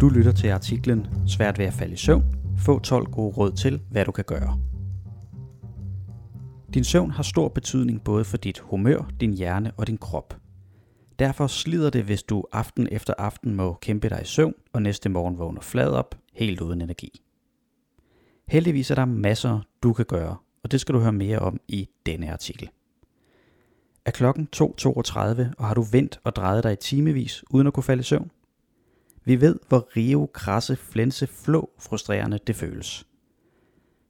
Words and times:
Du 0.00 0.08
lytter 0.08 0.32
til 0.32 0.48
artiklen 0.48 1.06
Svært 1.26 1.58
ved 1.58 1.66
at 1.66 1.72
falde 1.72 1.92
i 1.92 1.96
søvn. 1.96 2.24
Få 2.58 2.78
12 2.78 3.06
gode 3.06 3.36
råd 3.36 3.52
til, 3.52 3.80
hvad 3.90 4.04
du 4.04 4.12
kan 4.12 4.24
gøre. 4.24 4.58
Din 6.74 6.84
søvn 6.84 7.10
har 7.10 7.22
stor 7.22 7.48
betydning 7.48 8.04
både 8.04 8.24
for 8.24 8.36
dit 8.36 8.58
humør, 8.58 9.10
din 9.20 9.32
hjerne 9.32 9.72
og 9.76 9.86
din 9.86 9.98
krop. 9.98 10.36
Derfor 11.18 11.46
slider 11.46 11.90
det, 11.90 12.04
hvis 12.04 12.22
du 12.22 12.44
aften 12.52 12.88
efter 12.92 13.14
aften 13.18 13.54
må 13.54 13.78
kæmpe 13.80 14.08
dig 14.08 14.20
i 14.22 14.26
søvn, 14.26 14.54
og 14.72 14.82
næste 14.82 15.08
morgen 15.08 15.38
vågner 15.38 15.60
flad 15.60 15.90
op, 15.90 16.14
helt 16.32 16.60
uden 16.60 16.80
energi. 16.80 17.20
Heldigvis 18.48 18.90
er 18.90 18.94
der 18.94 19.04
masser, 19.04 19.60
du 19.82 19.92
kan 19.92 20.04
gøre, 20.04 20.36
og 20.62 20.72
det 20.72 20.80
skal 20.80 20.94
du 20.94 21.00
høre 21.00 21.12
mere 21.12 21.38
om 21.38 21.60
i 21.68 21.88
denne 22.06 22.32
artikel. 22.32 22.70
Er 24.04 24.10
klokken 24.10 24.48
2.32, 24.56 24.62
og 25.58 25.66
har 25.66 25.74
du 25.74 25.82
vendt 25.82 26.20
og 26.24 26.36
drejet 26.36 26.64
dig 26.64 26.72
i 26.72 26.76
timevis 26.76 27.44
uden 27.50 27.66
at 27.66 27.72
kunne 27.72 27.82
falde 27.82 28.00
i 28.00 28.04
søvn? 28.04 28.30
Vi 29.24 29.40
ved, 29.40 29.58
hvor 29.68 29.88
rive, 29.96 30.28
krasse, 30.28 30.76
flænse, 30.76 31.26
flå 31.26 31.70
frustrerende 31.78 32.38
det 32.46 32.56
føles. 32.56 33.06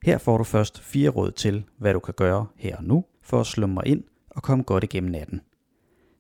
Her 0.02 0.19
får 0.19 0.38
du 0.38 0.45
først 0.45 0.80
fire 0.80 1.11
råd 1.11 1.30
til, 1.30 1.65
hvad 1.79 1.93
du 1.93 1.99
kan 1.99 2.15
gøre 2.16 2.47
her 2.57 2.77
og 2.77 2.85
nu, 2.85 3.05
for 3.23 3.41
at 3.41 3.47
slumre 3.47 3.88
ind 3.88 4.05
og 4.30 4.43
komme 4.43 4.65
godt 4.65 4.85
igennem 4.85 5.11
natten. 5.11 5.41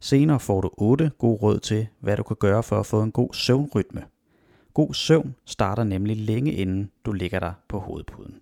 Senere 0.00 0.40
får 0.40 0.60
du 0.60 0.70
otte 0.72 1.10
gode 1.18 1.38
råd 1.42 1.58
til, 1.58 1.86
hvad 2.00 2.16
du 2.16 2.22
kan 2.22 2.36
gøre 2.36 2.62
for 2.62 2.80
at 2.80 2.86
få 2.86 3.02
en 3.02 3.12
god 3.12 3.34
søvnrytme. 3.34 4.04
God 4.74 4.94
søvn 4.94 5.34
starter 5.44 5.84
nemlig 5.84 6.16
længe 6.16 6.52
inden 6.52 6.90
du 7.04 7.12
ligger 7.12 7.38
dig 7.38 7.54
på 7.68 7.78
hovedpuden. 7.78 8.40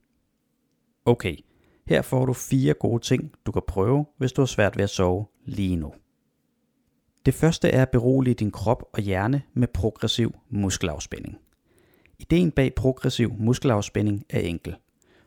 Okay, 1.04 1.36
her 1.86 2.02
får 2.02 2.26
du 2.26 2.32
fire 2.32 2.74
gode 2.74 3.02
ting, 3.02 3.32
du 3.46 3.52
kan 3.52 3.62
prøve, 3.66 4.06
hvis 4.16 4.32
du 4.32 4.40
har 4.40 4.46
svært 4.46 4.76
ved 4.76 4.84
at 4.84 4.90
sove 4.90 5.26
lige 5.44 5.76
nu. 5.76 5.92
Det 7.26 7.34
første 7.34 7.68
er 7.68 7.82
at 7.82 7.90
berolige 7.90 8.34
din 8.34 8.50
krop 8.50 8.84
og 8.92 9.02
hjerne 9.02 9.42
med 9.54 9.68
progressiv 9.68 10.34
muskelafspænding. 10.50 11.38
Ideen 12.18 12.50
bag 12.50 12.74
progressiv 12.74 13.32
muskelafspænding 13.38 14.24
er 14.30 14.40
enkel. 14.40 14.76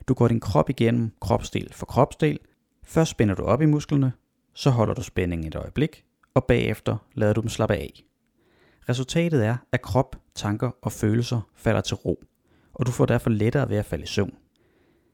Du 0.08 0.14
går 0.14 0.28
din 0.28 0.40
krop 0.40 0.70
igennem 0.70 1.12
kropsdel 1.20 1.72
for 1.72 1.86
kropsdel. 1.86 2.38
Først 2.84 3.10
spænder 3.10 3.34
du 3.34 3.42
op 3.42 3.62
i 3.62 3.66
musklerne, 3.66 4.12
så 4.54 4.70
holder 4.70 4.94
du 4.94 5.02
spændingen 5.02 5.48
et 5.48 5.54
øjeblik, 5.54 6.04
og 6.34 6.44
bagefter 6.44 6.96
lader 7.14 7.32
du 7.32 7.40
dem 7.40 7.48
slappe 7.48 7.74
af. 7.74 8.04
Resultatet 8.88 9.44
er, 9.44 9.56
at 9.72 9.82
krop, 9.82 10.16
tanker 10.34 10.70
og 10.82 10.92
følelser 10.92 11.40
falder 11.54 11.80
til 11.80 11.96
ro, 11.96 12.22
og 12.74 12.86
du 12.86 12.90
får 12.90 13.06
derfor 13.06 13.30
lettere 13.30 13.68
ved 13.68 13.76
at 13.76 13.84
falde 13.84 14.04
i 14.04 14.06
søvn. 14.06 14.34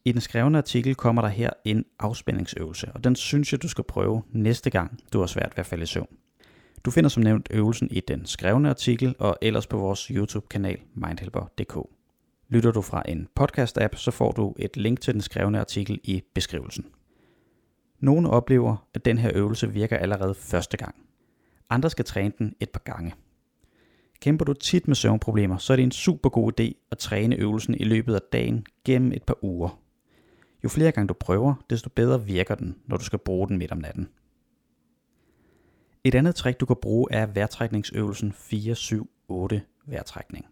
I 0.04 0.12
den 0.12 0.20
skrevne 0.20 0.58
artikel 0.58 0.94
kommer 0.94 1.22
der 1.22 1.28
her 1.28 1.50
en 1.64 1.84
afspændingsøvelse, 1.98 2.92
og 2.94 3.04
den 3.04 3.16
synes 3.16 3.52
jeg, 3.52 3.62
du 3.62 3.68
skal 3.68 3.84
prøve 3.84 4.22
næste 4.30 4.70
gang, 4.70 4.98
du 5.12 5.18
har 5.18 5.26
svært 5.26 5.52
ved 5.56 5.58
at 5.58 5.66
falde 5.66 5.82
i 5.82 5.86
søvn. 5.86 6.16
Du 6.84 6.90
finder 6.90 7.10
som 7.10 7.22
nævnt 7.22 7.48
øvelsen 7.50 7.88
i 7.90 8.00
den 8.00 8.26
skrevne 8.26 8.70
artikel 8.70 9.14
og 9.18 9.36
ellers 9.42 9.66
på 9.66 9.76
vores 9.76 10.06
YouTube-kanal 10.06 10.78
mindhelper.dk. 10.94 11.76
Lytter 12.48 12.72
du 12.72 12.82
fra 12.82 13.02
en 13.08 13.28
podcast-app, 13.40 13.96
så 13.96 14.10
får 14.10 14.32
du 14.32 14.54
et 14.58 14.76
link 14.76 15.00
til 15.00 15.14
den 15.14 15.20
skrevne 15.20 15.60
artikel 15.60 16.00
i 16.04 16.22
beskrivelsen. 16.34 16.86
Nogle 18.00 18.30
oplever, 18.30 18.86
at 18.94 19.04
den 19.04 19.18
her 19.18 19.30
øvelse 19.34 19.72
virker 19.72 19.96
allerede 19.96 20.34
første 20.34 20.76
gang. 20.76 20.94
Andre 21.70 21.90
skal 21.90 22.04
træne 22.04 22.32
den 22.38 22.54
et 22.60 22.70
par 22.70 22.82
gange. 22.84 23.14
Kæmper 24.20 24.44
du 24.44 24.52
tit 24.52 24.88
med 24.88 24.96
søvnproblemer, 24.96 25.58
så 25.58 25.72
er 25.72 25.76
det 25.76 25.82
en 25.82 25.90
super 25.90 26.28
god 26.28 26.60
idé 26.60 26.88
at 26.90 26.98
træne 26.98 27.36
øvelsen 27.36 27.74
i 27.74 27.84
løbet 27.84 28.14
af 28.14 28.20
dagen 28.32 28.66
gennem 28.84 29.12
et 29.12 29.22
par 29.22 29.44
uger. 29.44 29.81
Jo 30.64 30.68
flere 30.68 30.92
gange 30.92 31.08
du 31.08 31.14
prøver, 31.14 31.54
desto 31.70 31.90
bedre 31.90 32.24
virker 32.24 32.54
den, 32.54 32.76
når 32.86 32.96
du 32.96 33.04
skal 33.04 33.18
bruge 33.18 33.48
den 33.48 33.58
midt 33.58 33.72
om 33.72 33.78
natten. 33.78 34.08
Et 36.04 36.14
andet 36.14 36.34
trick, 36.34 36.60
du 36.60 36.66
kan 36.66 36.76
bruge, 36.82 37.08
er 37.10 37.26
vejrtrækningsøvelsen 37.26 38.32
4-7-8 38.32 39.60
vejrtrækning. 39.86 40.46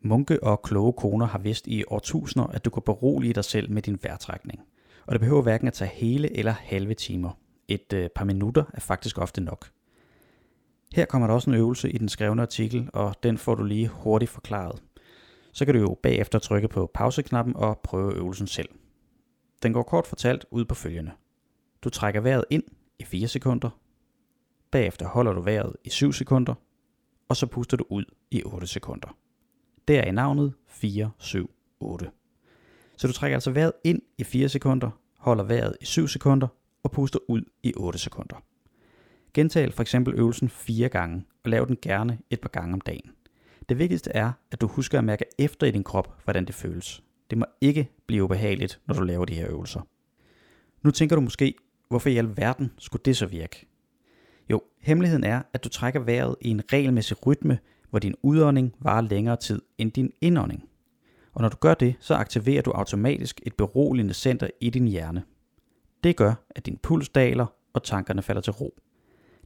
Munke 0.00 0.42
og 0.42 0.62
kloge 0.62 0.92
koner 0.92 1.26
har 1.26 1.38
vidst 1.38 1.66
i 1.66 1.84
årtusinder, 1.88 2.46
at 2.46 2.64
du 2.64 2.70
kan 2.70 2.82
berolige 2.82 3.34
dig 3.34 3.44
selv 3.44 3.70
med 3.70 3.82
din 3.82 3.98
vejrtrækning. 4.02 4.60
Og 5.06 5.12
det 5.12 5.20
behøver 5.20 5.42
hverken 5.42 5.68
at 5.68 5.74
tage 5.74 5.90
hele 5.94 6.36
eller 6.36 6.52
halve 6.52 6.94
timer. 6.94 7.38
Et 7.68 7.92
øh, 7.92 8.08
par 8.14 8.24
minutter 8.24 8.64
er 8.74 8.80
faktisk 8.80 9.18
ofte 9.18 9.40
nok. 9.40 9.70
Her 10.94 11.04
kommer 11.04 11.28
der 11.28 11.34
også 11.34 11.50
en 11.50 11.56
øvelse 11.56 11.90
i 11.90 11.98
den 11.98 12.08
skrevne 12.08 12.42
artikel, 12.42 12.90
og 12.92 13.14
den 13.22 13.38
får 13.38 13.54
du 13.54 13.64
lige 13.64 13.88
hurtigt 13.88 14.30
forklaret. 14.30 14.82
Så 15.52 15.64
kan 15.64 15.74
du 15.74 15.80
jo 15.80 15.98
bagefter 16.02 16.38
trykke 16.38 16.68
på 16.68 16.90
pauseknappen 16.94 17.56
og 17.56 17.80
prøve 17.84 18.14
øvelsen 18.14 18.46
selv. 18.46 18.68
Den 19.64 19.72
går 19.72 19.82
kort 19.82 20.06
fortalt 20.06 20.46
ud 20.50 20.64
på 20.64 20.74
følgende. 20.74 21.12
Du 21.82 21.90
trækker 21.90 22.20
vejret 22.20 22.44
ind 22.50 22.62
i 22.98 23.04
4 23.04 23.28
sekunder, 23.28 23.70
Bagefter 24.74 25.06
holder 25.08 25.32
du 25.32 25.40
vejret 25.40 25.76
i 25.84 25.90
7 25.90 26.12
sekunder, 26.12 26.54
og 27.28 27.36
så 27.36 27.46
puster 27.46 27.76
du 27.76 27.84
ud 27.90 28.04
i 28.30 28.42
8 28.44 28.66
sekunder. 28.66 29.16
Det 29.88 29.98
er 29.98 30.04
i 30.04 30.10
navnet 30.10 30.54
4, 30.66 31.10
7, 31.18 31.50
8. 31.80 32.10
Så 32.96 33.06
du 33.06 33.12
trækker 33.12 33.36
altså 33.36 33.50
vejret 33.50 33.72
ind 33.84 34.02
i 34.18 34.24
4 34.24 34.48
sekunder, 34.48 34.90
holder 35.18 35.44
vejret 35.44 35.76
i 35.80 35.84
7 35.84 36.08
sekunder 36.08 36.48
og 36.82 36.90
puster 36.90 37.18
ud 37.28 37.42
i 37.62 37.72
8 37.76 37.98
sekunder. 37.98 38.36
Gentag 39.34 39.72
for 39.72 39.82
eksempel 39.82 40.14
øvelsen 40.14 40.48
fire 40.48 40.88
gange, 40.88 41.24
og 41.44 41.50
lav 41.50 41.66
den 41.66 41.76
gerne 41.82 42.18
et 42.30 42.40
par 42.40 42.48
gange 42.48 42.74
om 42.74 42.80
dagen. 42.80 43.10
Det 43.68 43.78
vigtigste 43.78 44.10
er, 44.10 44.32
at 44.50 44.60
du 44.60 44.66
husker 44.66 44.98
at 44.98 45.04
mærke 45.04 45.24
efter 45.38 45.66
i 45.66 45.70
din 45.70 45.84
krop, 45.84 46.22
hvordan 46.24 46.44
det 46.44 46.54
føles. 46.54 47.02
Det 47.30 47.38
må 47.38 47.44
ikke 47.60 47.88
blive 48.06 48.24
ubehageligt, 48.24 48.80
når 48.86 48.94
du 48.94 49.02
laver 49.02 49.24
de 49.24 49.34
her 49.34 49.50
øvelser. 49.50 49.80
Nu 50.82 50.90
tænker 50.90 51.16
du 51.16 51.22
måske, 51.22 51.54
hvorfor 51.88 52.08
i 52.08 52.16
alverden 52.16 52.72
skulle 52.78 53.02
det 53.04 53.16
så 53.16 53.26
virke? 53.26 53.66
Jo, 54.50 54.62
hemmeligheden 54.80 55.24
er, 55.24 55.42
at 55.52 55.64
du 55.64 55.68
trækker 55.68 56.00
vejret 56.00 56.36
i 56.40 56.48
en 56.48 56.72
regelmæssig 56.72 57.26
rytme, 57.26 57.58
hvor 57.90 57.98
din 57.98 58.14
udånding 58.22 58.74
varer 58.80 59.00
længere 59.00 59.36
tid 59.36 59.62
end 59.78 59.92
din 59.92 60.12
indånding. 60.20 60.68
Og 61.32 61.42
når 61.42 61.48
du 61.48 61.56
gør 61.56 61.74
det, 61.74 61.94
så 62.00 62.14
aktiverer 62.14 62.62
du 62.62 62.70
automatisk 62.70 63.40
et 63.46 63.54
beroligende 63.54 64.14
center 64.14 64.48
i 64.60 64.70
din 64.70 64.88
hjerne. 64.88 65.22
Det 66.04 66.16
gør, 66.16 66.34
at 66.50 66.66
din 66.66 66.78
puls 66.82 67.08
daler, 67.08 67.46
og 67.72 67.82
tankerne 67.82 68.22
falder 68.22 68.42
til 68.42 68.52
ro. 68.52 68.78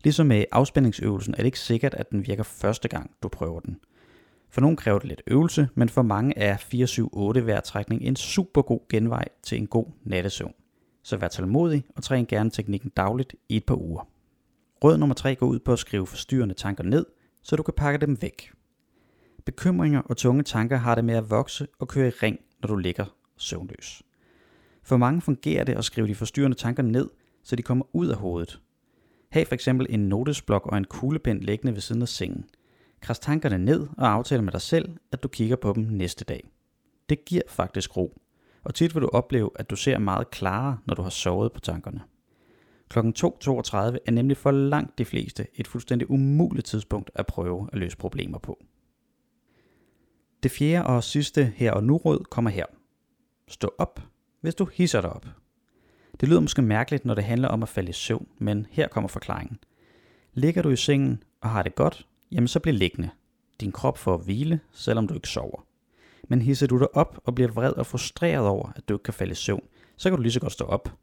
Ligesom 0.05 0.27
med 0.27 0.45
afspændingsøvelsen 0.53 1.34
er 1.34 1.39
det 1.39 1.45
ikke 1.45 1.60
sikkert, 1.60 1.95
at 1.95 2.10
den 2.10 2.27
virker 2.27 2.43
første 2.43 2.89
gang, 2.89 3.10
du 3.22 3.28
prøver 3.28 3.60
den. 3.60 3.78
For 4.50 4.60
nogle 4.60 4.76
kræver 4.76 4.98
det 4.98 5.09
lidt 5.09 5.22
øvelse, 5.26 5.69
men 5.75 5.88
for 5.88 6.03
mange 6.03 6.38
er 6.38 6.56
4-7-8 7.38 7.41
vejrtrækning 7.41 8.03
en 8.03 8.16
super 8.16 8.62
god 8.62 8.81
genvej 8.88 9.25
til 9.42 9.59
en 9.59 9.66
god 9.66 9.86
nattesøvn. 10.04 10.54
Så 11.03 11.16
vær 11.16 11.28
tålmodig 11.28 11.84
og 11.97 12.03
træn 12.03 12.26
gerne 12.26 12.50
teknikken 12.50 12.91
dagligt 12.97 13.34
i 13.48 13.56
et 13.56 13.64
par 13.64 13.75
uger. 13.75 14.09
Råd 14.84 14.98
nummer 14.98 15.14
3 15.14 15.34
går 15.34 15.47
ud 15.47 15.59
på 15.59 15.72
at 15.72 15.78
skrive 15.78 16.06
forstyrrende 16.06 16.54
tanker 16.54 16.84
ned, 16.84 17.06
så 17.42 17.56
du 17.56 17.62
kan 17.62 17.75
pakke 17.76 18.06
dem 18.06 18.22
væk. 18.22 18.53
Bekymringer 19.44 20.00
og 20.00 20.16
tunge 20.16 20.42
tanker 20.42 20.76
har 20.76 20.94
det 20.94 21.04
med 21.04 21.15
at 21.15 21.30
vokse 21.30 21.66
og 21.78 21.88
køre 21.88 22.09
i 22.09 22.10
ring, 22.10 22.38
når 22.60 22.66
du 22.66 22.76
ligger 22.76 23.04
søvnløs. 23.36 24.03
For 24.82 24.97
mange 24.97 25.20
fungerer 25.20 25.65
det 25.65 25.75
at 25.75 25.84
skrive 25.84 26.06
de 26.06 26.15
forstyrrende 26.15 26.56
tanker 26.56 26.82
ned, 26.82 27.09
så 27.42 27.56
de 27.56 27.62
kommer 27.62 27.84
ud 27.92 28.09
af 28.09 28.16
hovedet. 28.16 28.60
Hav 29.30 29.47
for 29.47 29.54
eksempel 29.54 29.86
en 29.91 30.09
notesblok 30.09 30.66
og 30.66 30.78
en 30.78 30.84
kuglepen 30.84 31.41
liggende 31.41 31.75
ved 31.75 31.80
siden 31.80 32.03
af 32.03 32.09
sengen. 32.09 32.44
Kras 33.00 33.19
tankerne 33.19 33.59
ned 33.59 33.86
og 33.98 34.09
aftal 34.09 34.42
med 34.42 34.53
dig 34.53 34.60
selv, 34.60 34.97
at 35.12 35.22
du 35.22 35.28
kigger 35.28 35.56
på 35.56 35.72
dem 35.72 35.82
næste 35.82 36.25
dag. 36.25 36.50
Det 37.09 37.25
giver 37.25 37.42
faktisk 37.48 37.97
ro, 37.97 38.20
og 38.64 38.75
tit 38.75 38.94
vil 38.94 39.03
du 39.03 39.09
opleve, 39.09 39.50
at 39.54 39.70
du 39.70 39.76
ser 39.76 39.98
meget 39.98 40.31
klarere, 40.31 40.78
når 40.86 40.94
du 40.94 41.03
har 41.03 41.10
sovet 41.10 41.53
på 41.53 41.60
tankerne. 41.60 42.00
Klokken 42.88 43.14
2.32 43.19 43.76
er 44.06 44.10
nemlig 44.10 44.36
for 44.36 44.50
langt 44.50 44.98
de 44.98 45.04
fleste 45.04 45.47
et 45.54 45.66
fuldstændig 45.66 46.10
umuligt 46.10 46.66
tidspunkt 46.66 47.10
at 47.14 47.26
prøve 47.26 47.69
at 47.72 47.78
løse 47.78 47.97
problemer 47.97 48.38
på. 48.38 48.59
Det 50.42 50.50
fjerde 50.50 50.86
og 50.86 51.04
sidste 51.04 51.53
her 51.56 51.72
og 51.72 51.84
nu 51.84 51.97
råd 51.97 52.25
kommer 52.30 52.50
her. 52.50 52.65
Stå 53.48 53.75
op, 53.78 54.00
hvis 54.41 54.54
du 54.54 54.65
hisser 54.65 55.00
dig 55.00 55.10
op. 55.10 55.26
Det 56.20 56.28
lyder 56.28 56.41
måske 56.41 56.62
mærkeligt, 56.62 57.04
når 57.04 57.15
det 57.15 57.25
handler 57.25 57.48
om 57.48 57.62
at 57.62 57.69
falde 57.69 57.91
i 57.91 57.92
søvn, 57.92 58.28
men 58.38 58.66
her 58.70 58.88
kommer 58.88 59.09
forklaringen. 59.09 59.59
Ligger 60.34 60.62
du 60.62 60.70
i 60.70 60.76
sengen 60.76 61.22
og 61.41 61.50
har 61.50 61.62
det 61.62 61.74
godt, 61.74 62.08
jamen 62.33 62.48
så 62.48 62.60
bliv 62.60 62.75
liggende. 62.75 63.10
Din 63.60 63.72
krop 63.72 63.98
får 63.98 64.16
hvile, 64.16 64.60
selvom 64.72 65.09
du 65.09 65.15
ikke 65.15 65.28
sover. 65.28 65.66
Men 66.28 66.42
hisser 66.42 66.66
du 66.66 66.78
dig 66.78 66.97
op 66.97 67.21
og 67.25 67.34
bliver 67.34 67.51
vred 67.51 67.72
og 67.72 67.86
frustreret 67.86 68.47
over, 68.47 68.72
at 68.77 68.89
du 68.89 68.95
ikke 68.95 69.03
kan 69.03 69.15
falde 69.15 69.33
i 69.33 69.34
søvn, 69.34 69.63
så 69.97 70.10
kan 70.10 70.16
du 70.16 70.22
lige 70.22 70.33
så 70.33 70.41
godt 70.41 70.53
stå 70.53 70.65
op, 70.65 70.98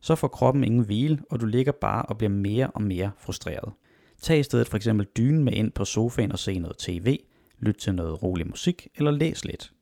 så 0.00 0.14
får 0.14 0.28
kroppen 0.28 0.64
ingen 0.64 0.84
hvile, 0.84 1.22
og 1.30 1.40
du 1.40 1.46
ligger 1.46 1.72
bare 1.72 2.02
og 2.02 2.18
bliver 2.18 2.30
mere 2.30 2.70
og 2.70 2.82
mere 2.82 3.10
frustreret. 3.18 3.72
Tag 4.20 4.38
i 4.38 4.42
stedet 4.42 4.68
for 4.68 4.76
eksempel 4.76 5.06
dynen 5.16 5.44
med 5.44 5.52
ind 5.52 5.72
på 5.72 5.84
sofaen 5.84 6.32
og 6.32 6.38
se 6.38 6.58
noget 6.58 6.76
tv, 6.76 7.18
lyt 7.58 7.76
til 7.76 7.94
noget 7.94 8.22
rolig 8.22 8.46
musik 8.46 8.88
eller 8.94 9.10
læs 9.10 9.44
lidt. 9.44 9.72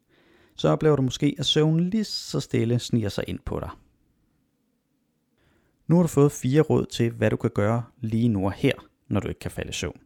Så 0.57 0.69
oplever 0.69 0.97
du 0.97 1.03
måske, 1.03 1.37
at 1.39 1.47
søvnen 1.47 1.91
lige 1.91 2.05
så 2.05 2.41
stille 2.41 2.79
sniger 2.79 3.09
sig 3.09 3.25
ind 3.27 3.39
på 3.45 3.61
dig. 3.61 3.71
Nu 5.87 5.97
har 5.97 6.03
du 6.03 6.09
fået 6.09 6.33
fire 6.33 6.61
råd 6.61 6.87
til, 6.87 7.11
hvad 7.11 7.31
du 7.31 7.37
kan 7.37 7.51
gøre 7.55 7.83
lige 8.01 8.29
nu 8.29 8.45
og 8.45 8.53
her, 8.53 8.73
når 9.09 9.21
du 9.21 9.29
ikke 9.29 9.41
kan 9.41 9.51
falde 9.51 9.71
i 9.71 9.73
søvn. 9.73 10.01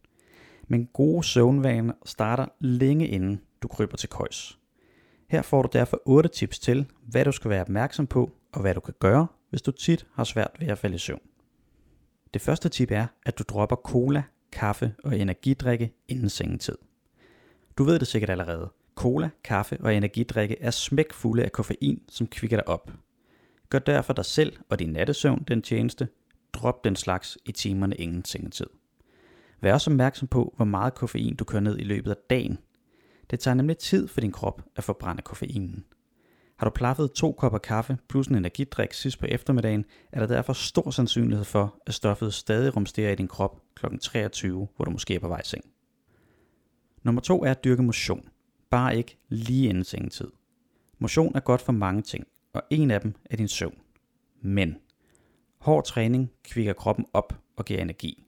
Men 0.68 0.86
gode 0.86 1.24
søvnvaner 1.24 1.92
starter 2.04 2.46
længe 2.60 3.08
inden 3.08 3.40
du 3.62 3.68
kryber 3.68 3.96
til 3.96 4.08
køjs. 4.08 4.58
Her 5.28 5.42
får 5.42 5.62
du 5.62 5.68
derfor 5.72 6.02
8 6.04 6.28
tips 6.28 6.58
til, 6.58 6.86
hvad 7.02 7.24
du 7.24 7.32
skal 7.32 7.50
være 7.50 7.60
opmærksom 7.60 8.06
på, 8.06 8.30
og 8.52 8.60
hvad 8.60 8.74
du 8.74 8.80
kan 8.80 8.94
gøre, 8.98 9.26
hvis 9.50 9.62
du 9.62 9.70
tit 9.70 10.06
har 10.14 10.24
svært 10.24 10.50
ved 10.60 10.68
at 10.68 10.78
falde 10.78 10.96
i 10.96 10.98
søvn. 10.98 11.20
Det 12.34 12.42
første 12.42 12.68
tip 12.68 12.90
er, 12.90 13.06
at 13.26 13.38
du 13.38 13.44
dropper 13.48 13.76
cola, 13.76 14.22
kaffe 14.52 14.94
og 15.04 15.18
energidrikke 15.18 15.92
inden 16.08 16.28
sengetid. 16.28 16.78
Du 17.78 17.84
ved 17.84 17.98
det 17.98 18.08
sikkert 18.08 18.30
allerede. 18.30 18.72
Cola, 18.94 19.30
kaffe 19.44 19.78
og 19.80 19.94
energidrikke 19.94 20.60
er 20.60 20.70
smækfulde 20.70 21.44
af 21.44 21.52
koffein, 21.52 22.02
som 22.08 22.26
kvikker 22.26 22.56
dig 22.56 22.68
op. 22.68 22.92
Gør 23.70 23.78
derfor 23.78 24.12
dig 24.12 24.24
selv 24.24 24.56
og 24.68 24.78
din 24.78 24.92
nattesøvn 24.92 25.44
den 25.48 25.62
tjeneste. 25.62 26.08
Drop 26.52 26.84
den 26.84 26.96
slags 26.96 27.38
i 27.44 27.52
timerne 27.52 27.96
inden 27.96 28.24
sengetid. 28.24 28.66
Vær 29.60 29.72
også 29.72 29.90
opmærksom 29.90 30.28
på, 30.28 30.52
hvor 30.56 30.64
meget 30.64 30.94
koffein 30.94 31.36
du 31.36 31.44
kører 31.44 31.62
ned 31.62 31.78
i 31.78 31.84
løbet 31.84 32.10
af 32.10 32.16
dagen. 32.30 32.58
Det 33.30 33.40
tager 33.40 33.54
nemlig 33.54 33.78
tid 33.78 34.08
for 34.08 34.20
din 34.20 34.32
krop 34.32 34.62
at 34.76 34.84
forbrænde 34.84 35.22
koffeinen. 35.22 35.84
Har 36.56 36.66
du 36.68 36.70
plaffet 36.74 37.12
to 37.12 37.32
kopper 37.32 37.58
kaffe 37.58 37.98
plus 38.08 38.26
en 38.26 38.34
energidrik 38.34 38.92
sidst 38.92 39.18
på 39.18 39.26
eftermiddagen, 39.26 39.84
er 40.12 40.20
der 40.20 40.26
derfor 40.26 40.52
stor 40.52 40.90
sandsynlighed 40.90 41.44
for, 41.44 41.76
at 41.86 41.94
stoffet 41.94 42.34
stadig 42.34 42.76
rumsterer 42.76 43.12
i 43.12 43.14
din 43.14 43.28
krop 43.28 43.62
kl. 43.74 43.86
23, 44.00 44.68
hvor 44.76 44.84
du 44.84 44.90
måske 44.90 45.14
er 45.14 45.18
på 45.18 45.28
vej 45.28 45.40
i 45.40 45.46
seng. 45.46 45.64
Nummer 47.02 47.20
to 47.20 47.44
er 47.44 47.50
at 47.50 47.64
dyrke 47.64 47.82
motion. 47.82 48.28
Bare 48.70 48.96
ikke 48.96 49.18
lige 49.28 49.68
inden 49.68 49.84
sengetid. 49.84 50.28
Motion 50.98 51.36
er 51.36 51.40
godt 51.40 51.60
for 51.60 51.72
mange 51.72 52.02
ting, 52.02 52.26
og 52.52 52.62
en 52.70 52.90
af 52.90 53.00
dem 53.00 53.14
er 53.30 53.36
din 53.36 53.48
søvn. 53.48 53.78
Men 54.40 54.76
hård 55.58 55.84
træning 55.84 56.30
kvikker 56.44 56.72
kroppen 56.72 57.06
op 57.12 57.34
og 57.56 57.64
giver 57.64 57.82
energi. 57.82 58.27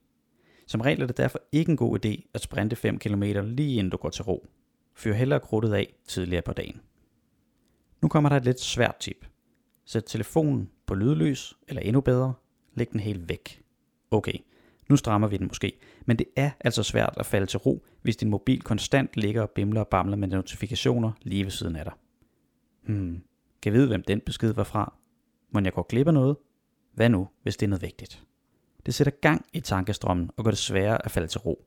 Som 0.70 0.80
regel 0.80 1.02
er 1.02 1.06
det 1.06 1.16
derfor 1.16 1.40
ikke 1.52 1.70
en 1.70 1.76
god 1.76 2.04
idé 2.04 2.30
at 2.34 2.40
sprinte 2.40 2.76
5 2.76 2.98
km 2.98 3.22
lige 3.22 3.78
inden 3.78 3.90
du 3.90 3.96
går 3.96 4.10
til 4.10 4.24
ro. 4.24 4.48
Fyr 4.94 5.12
hellere 5.12 5.40
krudtet 5.40 5.72
af 5.74 5.94
tidligere 6.06 6.42
på 6.42 6.52
dagen. 6.52 6.80
Nu 8.02 8.08
kommer 8.08 8.28
der 8.28 8.36
et 8.36 8.44
lidt 8.44 8.60
svært 8.60 8.96
tip. 8.96 9.26
Sæt 9.84 10.04
telefonen 10.06 10.70
på 10.86 10.94
lydløs, 10.94 11.54
eller 11.68 11.82
endnu 11.82 12.00
bedre, 12.00 12.34
læg 12.74 12.92
den 12.92 13.00
helt 13.00 13.28
væk. 13.28 13.62
Okay, 14.10 14.32
nu 14.88 14.96
strammer 14.96 15.28
vi 15.28 15.36
den 15.36 15.46
måske, 15.46 15.78
men 16.06 16.18
det 16.18 16.26
er 16.36 16.50
altså 16.60 16.82
svært 16.82 17.14
at 17.16 17.26
falde 17.26 17.46
til 17.46 17.58
ro, 17.58 17.84
hvis 18.02 18.16
din 18.16 18.30
mobil 18.30 18.62
konstant 18.62 19.10
ligger 19.14 19.42
og 19.42 19.50
bimler 19.50 19.80
og 19.80 19.88
bamler 19.88 20.16
med 20.16 20.28
notifikationer 20.28 21.12
lige 21.22 21.44
ved 21.44 21.50
siden 21.50 21.76
af 21.76 21.84
dig. 21.84 21.94
Hmm, 22.82 23.22
kan 23.62 23.72
vide, 23.72 23.88
hvem 23.88 24.02
den 24.02 24.20
besked 24.20 24.52
var 24.52 24.64
fra? 24.64 24.94
Må 25.50 25.60
jeg 25.60 25.72
gå 25.72 25.82
glip 25.82 26.06
af 26.06 26.14
noget? 26.14 26.36
Hvad 26.94 27.08
nu, 27.08 27.28
hvis 27.42 27.56
det 27.56 27.66
er 27.66 27.70
noget 27.70 27.82
vigtigt? 27.82 28.24
Det 28.86 28.94
sætter 28.94 29.10
gang 29.10 29.46
i 29.52 29.60
tankestrømmen 29.60 30.30
og 30.36 30.44
gør 30.44 30.50
det 30.50 30.58
sværere 30.58 31.04
at 31.04 31.10
falde 31.10 31.28
til 31.28 31.40
ro. 31.40 31.64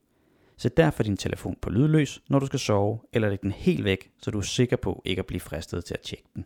Sæt 0.58 0.78
derfor 0.78 1.04
din 1.04 1.18
telefon 1.18 1.58
på 1.62 1.70
lydløs, 1.70 2.22
når 2.30 2.40
du 2.40 2.46
skal 2.46 2.60
sove, 2.60 3.00
eller 3.14 3.30
læg 3.30 3.42
den 3.42 3.52
helt 3.52 3.84
væk, 3.84 4.12
så 4.22 4.32
du 4.32 4.38
er 4.38 4.42
sikker 4.42 4.78
på 4.78 5.02
ikke 5.06 5.20
at 5.20 5.26
blive 5.26 5.40
fristet 5.40 5.86
til 5.86 5.94
at 5.94 6.02
tjekke 6.02 6.30
den. 6.36 6.46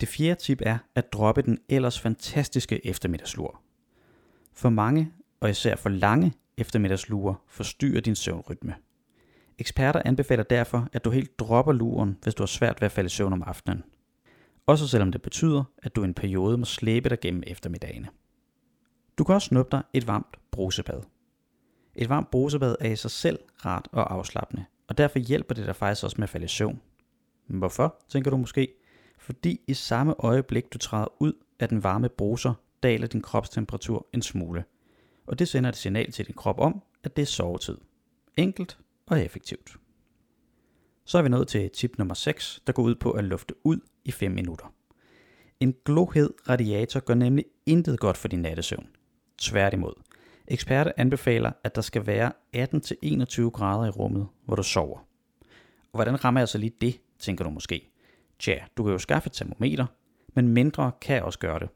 Det 0.00 0.08
fjerde 0.08 0.40
tip 0.40 0.62
er 0.66 0.78
at 0.94 1.12
droppe 1.12 1.42
den 1.42 1.58
ellers 1.68 2.00
fantastiske 2.00 2.86
eftermiddagslur. 2.86 3.60
For 4.52 4.68
mange, 4.68 5.12
og 5.40 5.50
især 5.50 5.76
for 5.76 5.88
lange 5.88 6.32
eftermiddagslure, 6.56 7.34
forstyrrer 7.48 8.00
din 8.00 8.14
søvnrytme. 8.14 8.74
Eksperter 9.58 10.02
anbefaler 10.04 10.42
derfor, 10.42 10.88
at 10.92 11.04
du 11.04 11.10
helt 11.10 11.38
dropper 11.38 11.72
luren, 11.72 12.18
hvis 12.22 12.34
du 12.34 12.42
har 12.42 12.46
svært 12.46 12.80
ved 12.80 12.86
at 12.86 12.92
falde 12.92 13.06
i 13.06 13.10
søvn 13.10 13.32
om 13.32 13.42
aftenen. 13.46 13.84
Også 14.66 14.88
selvom 14.88 15.12
det 15.12 15.22
betyder, 15.22 15.64
at 15.78 15.96
du 15.96 16.02
i 16.02 16.04
en 16.04 16.14
periode 16.14 16.58
må 16.58 16.64
slæbe 16.64 17.08
dig 17.08 17.20
gennem 17.20 17.42
eftermiddagene. 17.46 18.08
Du 19.18 19.24
kan 19.24 19.34
også 19.34 19.46
snuppe 19.46 19.76
dig 19.76 19.82
et 19.92 20.06
varmt 20.06 20.36
brusebad. 20.50 21.00
Et 21.94 22.08
varmt 22.08 22.30
brusebad 22.30 22.76
er 22.80 22.90
i 22.90 22.96
sig 22.96 23.10
selv 23.10 23.38
rart 23.64 23.88
og 23.92 24.14
afslappende, 24.14 24.64
og 24.88 24.98
derfor 24.98 25.18
hjælper 25.18 25.54
det 25.54 25.66
dig 25.66 25.76
faktisk 25.76 26.04
også 26.04 26.16
med 26.18 26.22
at 26.22 26.28
falde 26.30 26.44
i 26.44 26.48
søvn. 26.48 26.80
Men 27.46 27.58
hvorfor, 27.58 27.96
tænker 28.08 28.30
du 28.30 28.36
måske? 28.36 28.68
Fordi 29.18 29.60
i 29.66 29.74
samme 29.74 30.14
øjeblik 30.18 30.72
du 30.72 30.78
træder 30.78 31.22
ud 31.22 31.32
af 31.60 31.68
den 31.68 31.82
varme 31.82 32.08
bruser, 32.08 32.54
daler 32.82 33.06
din 33.06 33.22
kropstemperatur 33.22 34.06
en 34.12 34.22
smule. 34.22 34.64
Og 35.26 35.38
det 35.38 35.48
sender 35.48 35.70
et 35.70 35.76
signal 35.76 36.12
til 36.12 36.26
din 36.26 36.34
krop 36.34 36.60
om, 36.60 36.82
at 37.04 37.16
det 37.16 37.22
er 37.22 37.26
sovetid. 37.26 37.78
Enkelt 38.36 38.78
og 39.06 39.24
effektivt. 39.24 39.76
Så 41.04 41.18
er 41.18 41.22
vi 41.22 41.28
nået 41.28 41.48
til 41.48 41.70
tip 41.70 41.98
nummer 41.98 42.14
6, 42.14 42.62
der 42.66 42.72
går 42.72 42.82
ud 42.82 42.94
på 42.94 43.10
at 43.10 43.24
lufte 43.24 43.54
ud 43.64 43.80
i 44.04 44.10
5 44.10 44.32
minutter. 44.32 44.74
En 45.60 45.74
glohed 45.84 46.30
radiator 46.48 47.00
gør 47.00 47.14
nemlig 47.14 47.44
intet 47.66 48.00
godt 48.00 48.16
for 48.16 48.28
din 48.28 48.42
nattesøvn. 48.42 48.88
Tværtimod. 49.38 49.92
Eksperter 50.48 50.92
anbefaler, 50.96 51.52
at 51.64 51.74
der 51.74 51.82
skal 51.82 52.06
være 52.06 52.32
18-21 52.56 53.50
grader 53.50 53.86
i 53.86 53.90
rummet, 53.90 54.26
hvor 54.44 54.56
du 54.56 54.62
sover. 54.62 54.98
Og 55.92 55.92
hvordan 55.92 56.24
rammer 56.24 56.40
jeg 56.40 56.48
så 56.48 56.58
lige 56.58 56.72
det, 56.80 57.00
tænker 57.18 57.44
du 57.44 57.50
måske? 57.50 57.90
Tja, 58.38 58.58
du 58.76 58.82
kan 58.82 58.92
jo 58.92 58.98
skaffe 58.98 59.26
et 59.26 59.32
termometer, 59.32 59.86
men 60.34 60.48
mindre 60.48 60.92
kan 61.00 61.22
også 61.22 61.38
gøre 61.38 61.58
det. 61.58 61.68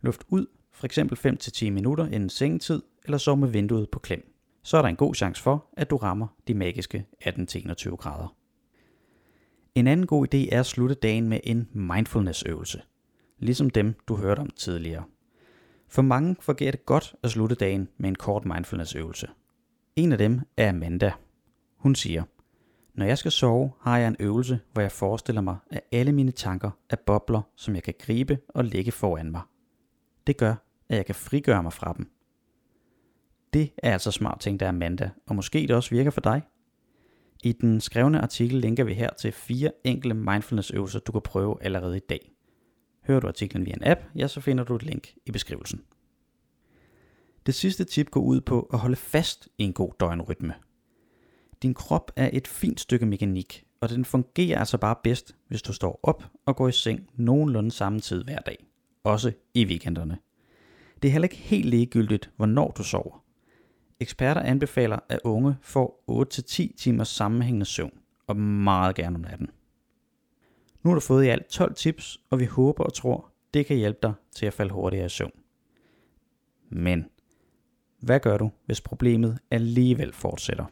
Luft 0.00 0.24
ud, 0.28 0.46
for 0.72 0.86
eksempel 0.86 1.36
5-10 1.42 1.70
minutter 1.70 2.06
inden 2.06 2.28
sengetid, 2.28 2.82
eller 3.04 3.18
sov 3.18 3.36
med 3.36 3.48
vinduet 3.48 3.90
på 3.90 3.98
klem. 3.98 4.34
Så 4.62 4.76
er 4.76 4.82
der 4.82 4.88
en 4.88 4.96
god 4.96 5.14
chance 5.14 5.42
for, 5.42 5.66
at 5.76 5.90
du 5.90 5.96
rammer 5.96 6.26
de 6.48 6.54
magiske 6.54 7.06
18-21 7.24 7.96
grader. 7.96 8.36
En 9.74 9.86
anden 9.86 10.06
god 10.06 10.34
idé 10.34 10.54
er 10.54 10.60
at 10.60 10.66
slutte 10.66 10.94
dagen 10.94 11.28
med 11.28 11.40
en 11.44 11.68
mindfulness-øvelse, 11.72 12.82
ligesom 13.38 13.70
dem 13.70 13.94
du 14.08 14.16
hørte 14.16 14.40
om 14.40 14.50
tidligere. 14.50 15.04
For 15.94 16.02
mange 16.02 16.36
fungerer 16.40 16.70
det 16.70 16.86
godt 16.86 17.14
at 17.22 17.30
slutte 17.30 17.54
dagen 17.54 17.88
med 17.98 18.08
en 18.08 18.14
kort 18.14 18.44
mindfulness-øvelse. 18.44 19.28
En 19.96 20.12
af 20.12 20.18
dem 20.18 20.40
er 20.56 20.68
Amanda. 20.68 21.12
Hun 21.76 21.94
siger, 21.94 22.22
når 22.94 23.06
jeg 23.06 23.18
skal 23.18 23.30
sove, 23.30 23.72
har 23.80 23.98
jeg 23.98 24.08
en 24.08 24.16
øvelse, 24.20 24.60
hvor 24.72 24.82
jeg 24.82 24.92
forestiller 24.92 25.40
mig, 25.40 25.56
at 25.70 25.80
alle 25.92 26.12
mine 26.12 26.30
tanker 26.30 26.70
er 26.90 26.96
bobler, 27.06 27.42
som 27.56 27.74
jeg 27.74 27.82
kan 27.82 27.94
gribe 27.98 28.38
og 28.48 28.64
lægge 28.64 28.92
foran 28.92 29.30
mig. 29.30 29.42
Det 30.26 30.36
gør, 30.36 30.54
at 30.88 30.96
jeg 30.96 31.06
kan 31.06 31.14
frigøre 31.14 31.62
mig 31.62 31.72
fra 31.72 31.92
dem. 31.96 32.10
Det 33.52 33.72
er 33.82 33.92
altså 33.92 34.10
smart 34.10 34.40
ting, 34.40 34.60
der 34.60 34.68
Amanda, 34.68 35.10
og 35.26 35.36
måske 35.36 35.58
det 35.58 35.70
også 35.70 35.90
virker 35.90 36.10
for 36.10 36.20
dig. 36.20 36.42
I 37.44 37.52
den 37.52 37.80
skrevne 37.80 38.20
artikel 38.20 38.58
linker 38.58 38.84
vi 38.84 38.94
her 38.94 39.10
til 39.10 39.32
fire 39.32 39.72
enkle 39.84 40.14
mindfulness-øvelser, 40.14 41.00
du 41.00 41.12
kan 41.12 41.22
prøve 41.22 41.62
allerede 41.62 41.96
i 41.96 42.06
dag. 42.08 42.33
Hører 43.06 43.20
du 43.20 43.28
artiklen 43.28 43.66
via 43.66 43.74
en 43.74 43.84
app, 43.84 44.00
ja, 44.14 44.28
så 44.28 44.40
finder 44.40 44.64
du 44.64 44.76
et 44.76 44.82
link 44.82 45.14
i 45.26 45.30
beskrivelsen. 45.30 45.80
Det 47.46 47.54
sidste 47.54 47.84
tip 47.84 48.10
går 48.10 48.20
ud 48.20 48.40
på 48.40 48.68
at 48.72 48.78
holde 48.78 48.96
fast 48.96 49.48
i 49.58 49.64
en 49.64 49.72
god 49.72 49.92
døgnrytme. 50.00 50.54
Din 51.62 51.74
krop 51.74 52.12
er 52.16 52.30
et 52.32 52.48
fint 52.48 52.80
stykke 52.80 53.06
mekanik, 53.06 53.64
og 53.80 53.88
den 53.88 54.04
fungerer 54.04 54.58
altså 54.58 54.78
bare 54.78 54.96
bedst, 55.02 55.36
hvis 55.48 55.62
du 55.62 55.72
står 55.72 56.00
op 56.02 56.24
og 56.46 56.56
går 56.56 56.68
i 56.68 56.72
seng 56.72 57.10
nogenlunde 57.14 57.70
samme 57.70 58.00
tid 58.00 58.24
hver 58.24 58.38
dag. 58.38 58.66
Også 59.04 59.32
i 59.54 59.64
weekenderne. 59.64 60.18
Det 61.02 61.08
er 61.08 61.12
heller 61.12 61.26
ikke 61.26 61.36
helt 61.36 61.66
ligegyldigt, 61.66 62.30
hvornår 62.36 62.70
du 62.70 62.82
sover. 62.82 63.24
Eksperter 64.00 64.40
anbefaler, 64.40 64.98
at 65.08 65.20
unge 65.24 65.56
får 65.62 66.04
8-10 66.70 66.76
timers 66.76 67.08
sammenhængende 67.08 67.66
søvn, 67.66 67.98
og 68.26 68.36
meget 68.36 68.96
gerne 68.96 69.16
om 69.16 69.20
natten. 69.20 69.50
Nu 70.84 70.90
har 70.90 70.94
du 70.94 71.00
fået 71.00 71.24
i 71.24 71.28
alt 71.28 71.46
12 71.46 71.74
tips, 71.74 72.20
og 72.30 72.40
vi 72.40 72.44
håber 72.44 72.84
og 72.84 72.94
tror, 72.94 73.32
det 73.54 73.66
kan 73.66 73.76
hjælpe 73.76 73.98
dig 74.02 74.12
til 74.32 74.46
at 74.46 74.52
falde 74.52 74.72
hurtigere 74.72 75.06
i 75.06 75.08
søvn. 75.08 75.32
Men, 76.68 77.04
hvad 78.00 78.20
gør 78.20 78.36
du, 78.36 78.50
hvis 78.66 78.80
problemet 78.80 79.38
alligevel 79.50 80.12
fortsætter? 80.12 80.64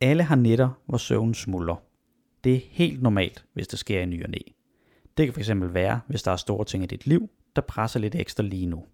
Alle 0.00 0.22
har 0.22 0.36
nætter, 0.36 0.70
hvor 0.86 0.98
søvnen 0.98 1.34
smuldrer. 1.34 1.76
Det 2.44 2.54
er 2.54 2.60
helt 2.70 3.02
normalt, 3.02 3.44
hvis 3.52 3.68
det 3.68 3.78
sker 3.78 4.00
i 4.00 4.06
ny 4.06 4.24
og 4.24 4.30
næ. 4.30 4.38
Det 5.16 5.26
kan 5.26 5.34
fx 5.34 5.50
være, 5.54 6.00
hvis 6.06 6.22
der 6.22 6.30
er 6.32 6.36
store 6.36 6.64
ting 6.64 6.84
i 6.84 6.86
dit 6.86 7.06
liv, 7.06 7.28
der 7.56 7.62
presser 7.62 8.00
lidt 8.00 8.14
ekstra 8.14 8.42
lige 8.42 8.66
nu. 8.66 8.84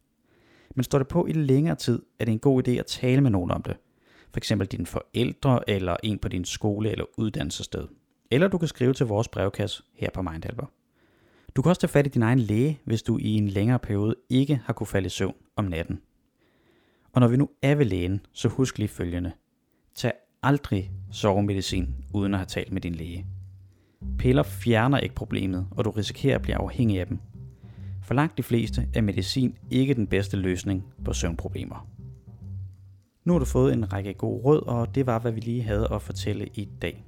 Men 0.74 0.84
står 0.84 0.98
det 0.98 1.08
på 1.08 1.26
i 1.26 1.32
længere 1.32 1.76
tid, 1.76 2.02
er 2.18 2.24
det 2.24 2.32
en 2.32 2.38
god 2.38 2.68
idé 2.68 2.70
at 2.70 2.86
tale 2.86 3.20
med 3.20 3.30
nogen 3.30 3.50
om 3.50 3.62
det. 3.62 3.76
For 4.32 4.38
eksempel 4.38 4.66
dine 4.66 4.86
forældre 4.86 5.70
eller 5.70 5.96
en 6.02 6.18
på 6.18 6.28
din 6.28 6.44
skole 6.44 6.90
eller 6.90 7.04
uddannelsessted. 7.18 7.88
Eller 8.30 8.48
du 8.48 8.58
kan 8.58 8.68
skrive 8.68 8.94
til 8.94 9.06
vores 9.06 9.28
brevkasse 9.28 9.82
her 9.94 10.10
på 10.14 10.22
Mindhelper. 10.22 10.66
Du 11.56 11.62
kan 11.62 11.70
også 11.70 11.80
tage 11.80 11.88
fat 11.88 12.06
i 12.06 12.10
din 12.10 12.22
egen 12.22 12.38
læge, 12.38 12.80
hvis 12.84 13.02
du 13.02 13.18
i 13.18 13.28
en 13.34 13.48
længere 13.48 13.78
periode 13.78 14.14
ikke 14.30 14.60
har 14.64 14.72
kunne 14.72 14.86
falde 14.86 15.06
i 15.06 15.10
søvn 15.10 15.34
om 15.56 15.64
natten. 15.64 16.00
Og 17.12 17.20
når 17.20 17.28
vi 17.28 17.36
nu 17.36 17.48
er 17.62 17.74
ved 17.74 17.86
lægen, 17.86 18.20
så 18.32 18.48
husk 18.48 18.78
lige 18.78 18.88
følgende. 18.88 19.32
Tag 19.94 20.12
aldrig 20.42 20.92
sovemedicin 21.12 21.94
uden 22.14 22.34
at 22.34 22.38
have 22.38 22.46
talt 22.46 22.72
med 22.72 22.80
din 22.80 22.94
læge. 22.94 23.26
Piller 24.18 24.42
fjerner 24.42 24.98
ikke 24.98 25.14
problemet, 25.14 25.66
og 25.70 25.84
du 25.84 25.90
risikerer 25.90 26.34
at 26.34 26.42
blive 26.42 26.56
afhængig 26.56 27.00
af 27.00 27.06
dem. 27.06 27.18
For 28.02 28.14
langt 28.14 28.38
de 28.38 28.42
fleste 28.42 28.88
er 28.94 29.00
medicin 29.00 29.58
ikke 29.70 29.94
den 29.94 30.06
bedste 30.06 30.36
løsning 30.36 30.84
på 31.04 31.12
søvnproblemer. 31.12 31.88
Nu 33.24 33.32
har 33.32 33.38
du 33.38 33.44
fået 33.44 33.72
en 33.72 33.92
række 33.92 34.14
gode 34.14 34.42
råd, 34.44 34.66
og 34.66 34.94
det 34.94 35.06
var, 35.06 35.18
hvad 35.18 35.32
vi 35.32 35.40
lige 35.40 35.62
havde 35.62 35.88
at 35.92 36.02
fortælle 36.02 36.46
i 36.54 36.68
dag. 36.82 37.04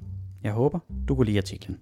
Jeg 0.47 0.55
håber, 0.55 0.79
du 1.09 1.15
kunne 1.15 1.27
lide 1.27 1.39
artiklen. 1.39 1.79